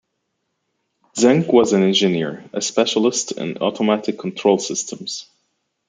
Zeng 1.13 1.45
was 1.53 1.73
an 1.73 1.83
engineer, 1.83 2.49
a 2.53 2.61
specialist 2.63 3.33
in 3.33 3.59
automatic 3.59 4.17
control 4.17 4.57
systems. 4.57 5.29